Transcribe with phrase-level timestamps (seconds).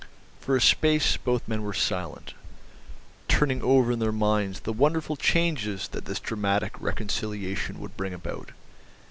[0.39, 2.33] For a space both men were silent,
[3.27, 8.49] turning over in their minds the wonderful changes that this dramatic reconciliation would bring about.